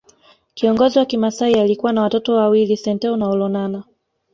Kiongozi 0.53 0.99
wa 0.99 1.05
kimasai 1.05 1.53
alikuwa 1.59 1.93
na 1.93 2.01
watoto 2.01 2.35
wawili 2.35 2.77
Senteu 2.77 3.15
na 3.15 3.29
Olonana 3.29 3.83